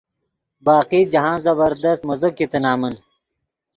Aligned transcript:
باقی 0.65 1.01
جاہند 1.11 1.41
زبردست 1.45 2.01
مزو 2.07 2.29
کیتے 2.37 2.59
نمن۔ 2.63 2.93